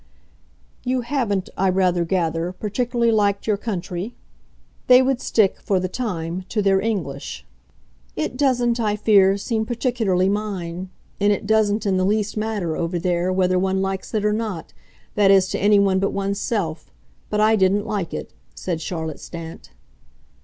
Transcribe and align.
"You 0.83 1.01
haven't, 1.01 1.47
I 1.55 1.69
rather 1.69 2.03
gather, 2.05 2.51
particularly 2.53 3.11
liked 3.11 3.45
your 3.45 3.55
country?" 3.55 4.15
They 4.87 4.99
would 5.03 5.21
stick, 5.21 5.59
for 5.59 5.79
the 5.79 5.87
time, 5.87 6.43
to 6.49 6.63
their 6.63 6.81
English. 6.81 7.45
"It 8.15 8.35
doesn't, 8.35 8.79
I 8.79 8.95
fear, 8.95 9.37
seem 9.37 9.63
particularly 9.63 10.27
mine. 10.27 10.89
And 11.19 11.31
it 11.31 11.45
doesn't 11.45 11.85
in 11.85 11.97
the 11.97 12.03
least 12.03 12.35
matter, 12.35 12.75
over 12.75 12.97
there, 12.97 13.31
whether 13.31 13.59
one 13.59 13.83
likes 13.83 14.11
it 14.15 14.25
or 14.25 14.33
not 14.33 14.73
that 15.13 15.29
is 15.29 15.47
to 15.49 15.59
anyone 15.61 15.99
but 15.99 16.13
one's 16.13 16.41
self. 16.41 16.89
But 17.29 17.39
I 17.39 17.55
didn't 17.55 17.85
like 17.85 18.11
it," 18.11 18.33
said 18.55 18.81
Charlotte 18.81 19.19
Stant. 19.19 19.69